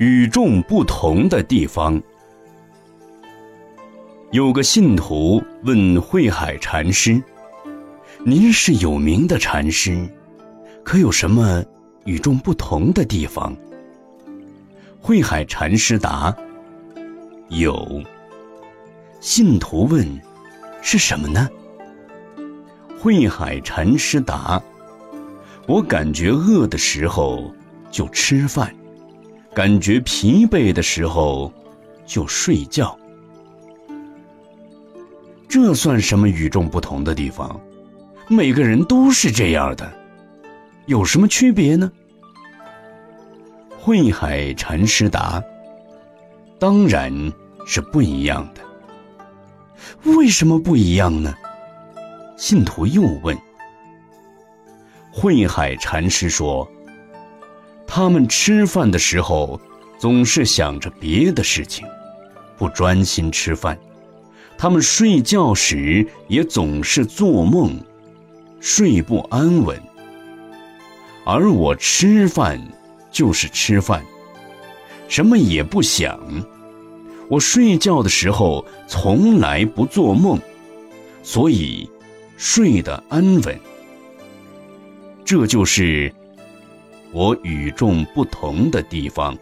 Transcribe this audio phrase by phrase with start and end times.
[0.00, 2.00] 与众不同的地方。
[4.30, 7.22] 有个信徒问慧海禅师
[8.24, 10.08] ：“您是有名的禅师，
[10.82, 11.62] 可有什么
[12.06, 13.54] 与众不同的地方？”
[15.02, 16.34] 慧海禅师答
[17.50, 18.02] ：“有。”
[19.20, 20.02] 信徒问
[20.80, 21.46] ：“是什么呢？”
[22.98, 24.62] 慧海禅师答
[25.68, 27.54] ：“我感觉饿的时候
[27.90, 28.74] 就吃饭，
[29.54, 31.52] 感觉疲惫的时候
[32.06, 32.96] 就睡觉。
[35.48, 37.60] 这算什么与众不同的地方？
[38.28, 39.92] 每个人都是这样的，
[40.86, 41.90] 有什么区别呢？”
[43.80, 45.42] 慧海禅师答
[46.60, 47.12] ：“当然
[47.66, 48.60] 是不一样的。
[50.16, 51.34] 为什么不一样呢？”
[52.38, 53.36] 信徒又问
[55.10, 56.70] ：“慧海禅师说，
[57.92, 59.60] 他们吃饭的时候
[59.98, 61.84] 总是想着别的事情，
[62.56, 63.76] 不专心吃饭；
[64.56, 67.76] 他们睡觉时也总是做梦，
[68.60, 69.76] 睡不安稳。
[71.24, 72.64] 而我吃饭
[73.10, 74.04] 就是吃饭，
[75.08, 76.16] 什么也不想。
[77.28, 80.38] 我睡觉的时候从来不做梦，
[81.24, 81.90] 所以。”
[82.42, 83.60] 睡得安稳，
[85.26, 86.10] 这就是
[87.12, 89.36] 我与众不同的地方。